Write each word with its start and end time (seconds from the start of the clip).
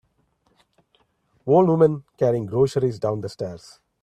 Old 1.45 1.69
women 1.69 2.03
carrying 2.17 2.47
groceries 2.47 2.97
down 2.97 3.21
the 3.21 3.29
stairs. 3.29 3.79